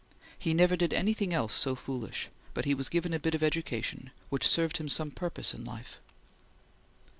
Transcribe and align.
He 0.39 0.55
never 0.55 0.75
did 0.75 0.93
anything 0.93 1.31
else 1.31 1.53
so 1.53 1.75
foolish 1.75 2.29
but 2.55 2.65
he 2.65 2.73
was 2.73 2.89
given 2.89 3.13
a 3.13 3.19
bit 3.19 3.35
of 3.35 3.43
education 3.43 4.09
which 4.29 4.47
served 4.47 4.77
him 4.77 4.89
some 4.89 5.11
purpose 5.11 5.53
in 5.53 5.63
life. 5.63 5.99